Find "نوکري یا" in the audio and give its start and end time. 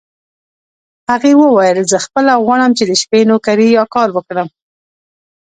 3.29-3.83